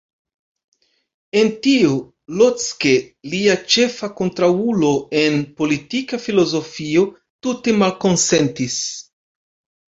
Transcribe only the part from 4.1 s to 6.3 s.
kontraŭulo en politika